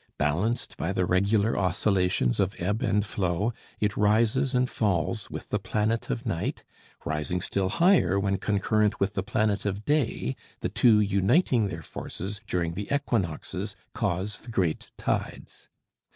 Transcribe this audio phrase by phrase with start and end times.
[0.17, 5.59] Balanced by the regular oscillations of ebb and flow, it rises and falls with the
[5.59, 6.63] planet of night;
[7.05, 12.41] rising still higher when concurrent with the planet of day, the two uniting their forces
[12.47, 15.69] during the equinoxes cause the great tides.